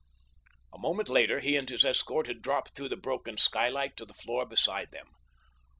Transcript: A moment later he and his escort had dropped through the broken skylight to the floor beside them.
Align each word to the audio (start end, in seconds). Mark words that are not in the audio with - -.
A 0.73 0.79
moment 0.79 1.09
later 1.09 1.41
he 1.41 1.55
and 1.55 1.69
his 1.69 1.85
escort 1.85 2.25
had 2.25 2.41
dropped 2.41 2.71
through 2.75 2.89
the 2.89 2.95
broken 2.97 3.37
skylight 3.37 3.95
to 3.97 4.05
the 4.07 4.15
floor 4.15 4.47
beside 4.47 4.89
them. 4.91 5.05